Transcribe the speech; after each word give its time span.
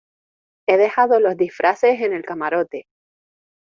he 0.67 0.77
dejado 0.77 1.19
los 1.19 1.37
disfraces 1.37 2.01
en 2.01 2.13
el 2.13 2.25
camarote. 2.25 2.87